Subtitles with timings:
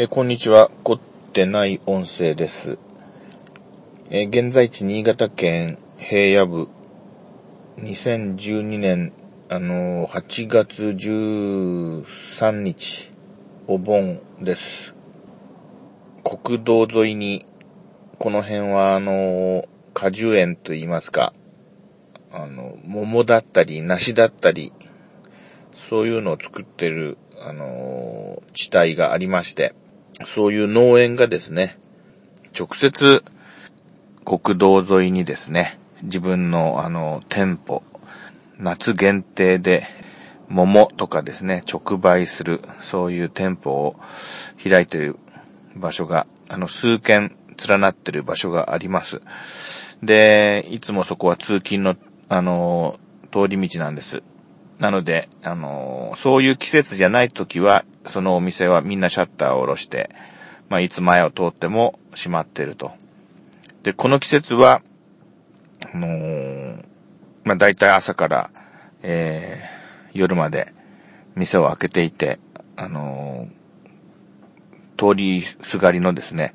[0.00, 0.70] えーこんにちは。
[0.84, 0.98] 凝っ
[1.32, 2.78] てない音声です。
[4.10, 6.68] えー現在地新潟県平野部、
[7.78, 9.12] 2012年、
[9.48, 13.10] あのー8月13日、
[13.66, 14.94] お盆です。
[16.22, 17.44] 国道沿いに、
[18.20, 21.32] この辺はあの果樹園と言いますか、
[22.30, 24.72] あの、桃だったり、梨だったり、
[25.72, 29.74] そういうのを作ってる、あの地帯がありまして、
[30.24, 31.78] そういう農園がですね、
[32.58, 33.22] 直接、
[34.24, 37.82] 国道沿いにですね、自分のあの、店舗、
[38.58, 39.86] 夏限定で、
[40.48, 43.96] 桃とかですね、直売する、そういう店舗を
[44.62, 45.16] 開いている
[45.76, 47.36] 場所が、あの、数軒
[47.68, 49.20] 連なってる場所があります。
[50.02, 51.96] で、いつもそこは通勤の、
[52.28, 52.98] あの、
[53.30, 54.22] 通り道なんです。
[54.78, 60.10] なので、あの、そういう季節じゃない時は、そのお店はみんなシャッターを下ろして、
[60.68, 62.92] まあ、いつ前を通っても閉まってると。
[63.82, 64.82] で、この季節は、
[65.94, 66.86] あのー
[67.44, 68.50] まあ、大体朝から、
[69.02, 70.72] えー、夜まで
[71.34, 72.38] 店を開けていて、
[72.76, 73.58] あのー
[74.98, 76.54] 通りすがりのですね、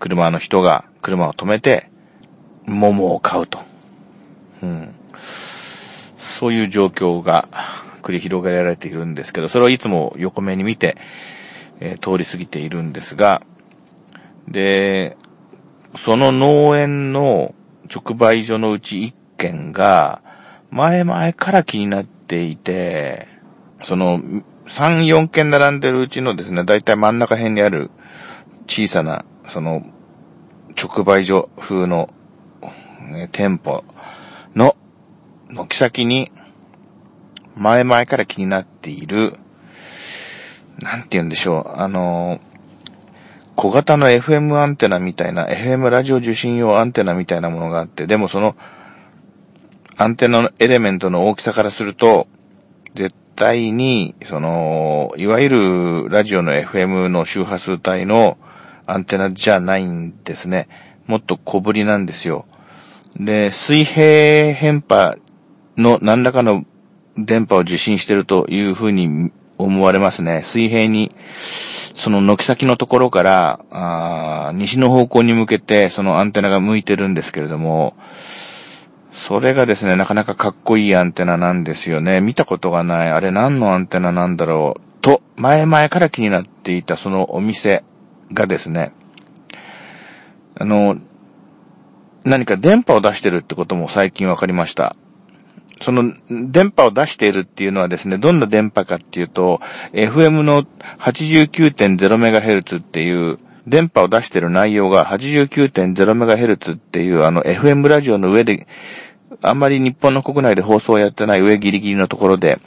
[0.00, 1.90] 車の人が車を止めて、
[2.64, 3.60] 桃を買うと。
[4.62, 4.94] うん。
[6.42, 7.48] そういう状況が
[8.02, 10.96] 繰り広げられているんですけど、それをいつも横目に見て、
[11.78, 13.42] えー通り過ぎているんですが、
[14.48, 15.16] で、
[15.94, 17.54] その農園の
[17.88, 20.20] 直売所のうち一軒が、
[20.72, 23.28] 前々から気になっていて、
[23.84, 24.42] その、3、
[25.04, 27.92] 4軒並んでるうちのですね、だいたい真ん中辺にある
[28.66, 29.84] 小さな、その、
[30.76, 32.10] 直売所風の、
[33.12, 33.84] ね店舗
[34.56, 34.74] の
[35.52, 36.30] 軒先に、
[37.56, 39.34] 前々から気になっている、
[40.80, 42.40] なんて言うんでしょう、あの、
[43.54, 48.56] 小型の FM アンテナみたいな、FM ラジオ受信用アンテナみたいなものがあって、でもその、
[49.96, 52.26] アンテナのエレメントの大きさからすると、
[52.94, 58.38] 絶対に、その、いわゆるラジオの FM の周波数帯の
[58.86, 60.68] アンテナじゃないんですね。
[61.06, 62.46] もっと小ぶりなんですよ。
[63.16, 65.14] で、水平変波
[65.76, 66.64] の何らかの
[67.16, 70.42] 電波を受信しているというふうに思われますね。
[70.42, 71.14] 水平に、
[71.94, 77.94] その軒先のところから、あ西の方向に向けてそのアンテナが向いてるんですけれども、
[79.12, 82.20] それがですね、なかなかかっこいいアンテナなんですよね。
[82.20, 83.08] 見たことがない。
[83.10, 85.02] あれ何のアンテナなんだろう。
[85.02, 87.84] と、前々から気になっていたそのお店
[88.32, 88.92] がですね、
[90.58, 90.96] あの、
[92.24, 94.96] 何か電波を出してるってことも最近わかりました。
[95.82, 99.60] その、電波を出しているっていうのはですね、どんな電波かっていうと、
[99.92, 100.64] FM の
[100.98, 108.66] 89.0MHz っていう、電波を出している内容が 89.0MHz っていう、あの、FM ラジオの上で、
[109.40, 112.58] あんまり日本の国内で放送をやってない上ギリギリのところで、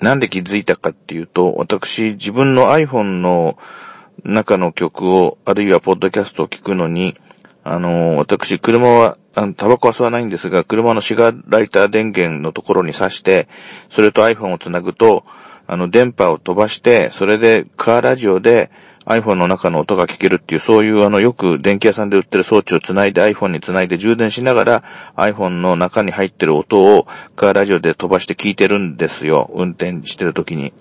[0.00, 3.58] なんで気づいたかっていうと、私、自分の iPhone の
[4.24, 7.14] 中の曲を、あるいはポッドキャストを聞くのに、
[7.64, 13.48] あの、私、車は、あのタバコは吸わないんですが、車のシガーライター電源のところに挿して、
[13.88, 15.24] それと iPhone をつなぐと、
[15.66, 18.70] あの、電波を飛ばして、それでカーラジオで
[19.06, 24.84] iPhone の中の音が聞けるっていう、そういうあの、よく電気屋さんで売ってる装置をつないで iPhone につないで充電しながら
[25.16, 29.48] iPhone の中に入ってる音をカーラジオで飛ばして聞いてるんですよ。
[29.54, 30.72] 運転してる時に。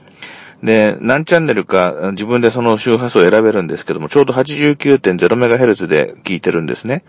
[0.63, 7.03] で、何チャンネルか自分でその周波数を選べるんですけども、ちょうど 89.0MHz で聞いてるんですね。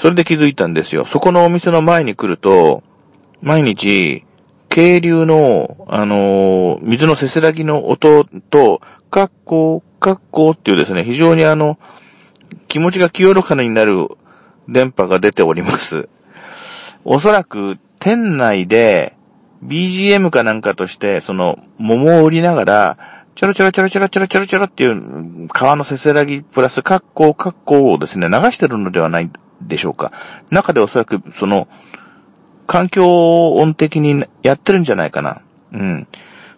[0.00, 1.04] それで気づいたんですよ。
[1.04, 2.84] そこのお店の前に来ると、
[3.42, 4.24] 毎日、
[4.68, 11.80] 渓流の、あのー水のせせらぎの音と、カッコー、カッコーっていうですね、非常にあの、
[12.68, 14.06] 気持ちが清らかになる
[14.68, 16.08] 電波が出ております。
[17.04, 19.16] おそらく、店内で、
[19.64, 22.98] BGM かなんかとして、その、桃を売りながら、
[23.34, 29.28] ちょろちょろちょろちょろちょろちょろちょろっていう、川のせせらぎプラス、カッコー、カッコーをですね、流してるのではない
[29.62, 30.12] でしょうか。
[30.50, 31.68] 中でおそらく、その、
[32.66, 35.40] 環境音的にやってるんじゃないかな。
[35.72, 36.06] うん。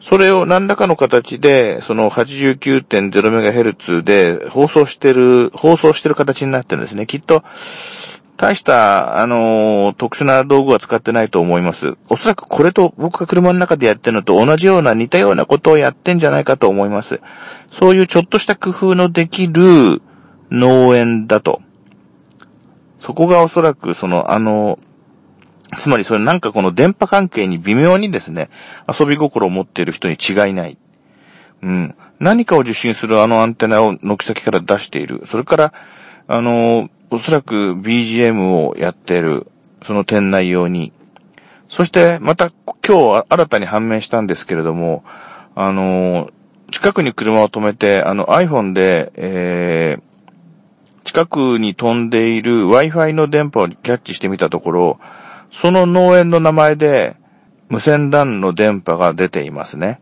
[0.00, 7.06] それを何らかの形で、その 89.0MHz で放送してる、放送してる形になってるんですね。
[7.06, 7.44] きっと、
[8.40, 11.98] 大した、あのー特殊な道具は使ってないと思います。
[12.08, 17.20] おそらくこれと僕が車の中でやってるのと同じような似たようなことをやってんじゃないかと思います。
[17.70, 20.00] そういうちょっとした工夫のできる
[20.50, 21.60] 農園だと。
[23.00, 24.78] そこがおそらくその、あの
[25.78, 28.48] つまりそれなんかこの電波関係に微妙にですね、
[28.88, 30.78] 遊び心を持っている人に違いない。
[31.62, 31.94] うん。
[32.18, 35.22] 何かを受信するあのアンテナを軒先から出している。
[35.26, 35.72] それから、
[36.26, 39.46] あの、おそらく BGM をやっている。
[39.82, 40.92] その店内用に。
[41.68, 42.50] そして、また
[42.86, 45.04] 今日新たに判明したんですけれども、
[45.54, 46.30] あの、
[46.70, 50.02] 近くに車を止めて、あの iPhone で、えー、
[51.10, 55.00] 近くに飛んでいる Wi-Fi の電波をキャッチしてみたところ、
[55.50, 57.16] その農園の名前で
[57.68, 60.00] 無線 LAN の電波が出ていますね。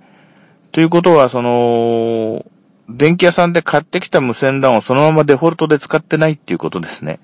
[0.71, 2.45] ということは、その、
[2.91, 7.21] 電気屋さんで買ってきた無線 LAN をそのままデフォルトで使ってないっていうことですね。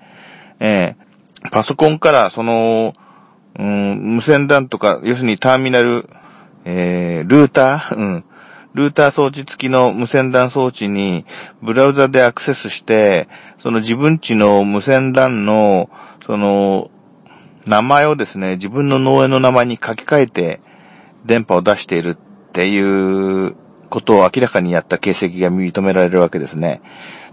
[0.59, 2.93] えー、パソコンからその、
[3.59, 6.09] うん、無線 LAN とか、要するにターミナル、
[6.65, 8.25] えー、ルーター、うん、
[8.75, 11.25] ルーター装置付きの無線 LAN 装置に
[11.61, 15.89] ブラウザでアクセスして、その自分ちの無線 LAN の、
[16.25, 16.91] その、
[17.65, 20.59] 名前をですね、自分の農園の名前に書き換えて
[21.25, 23.55] 電波を出しているっていう
[23.89, 26.81] ことを明らかにやった形跡が認められるわけですね。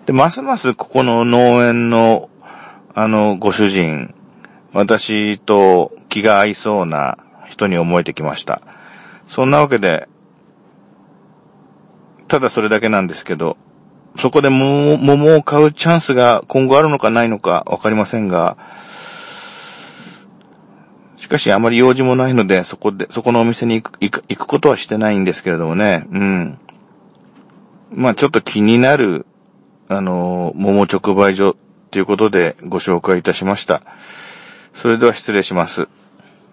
[0.07, 2.31] で、ますますここの農園の、
[2.95, 4.15] あの、ご主人、
[4.73, 7.19] 私と気が合いそうな
[7.49, 8.63] 人に思えてきました。
[9.27, 10.09] そんなわけで、
[12.33, 13.59] ただそれだけなんですけど、
[14.17, 18.57] そこで桃を買うチャンスが今後あるのかないのかわかりませんが、
[21.19, 26.07] しかしあまり用事もないので、そこで、そこのお店に行く、行く、行くことはしてないんですけれどもね。
[26.11, 26.59] うん。
[27.91, 29.27] まあちょっと気になる、
[29.89, 31.55] あの、桃直売所っ
[31.91, 33.83] ていうことでご紹介いたしました。
[34.75, 35.87] それでは失礼します。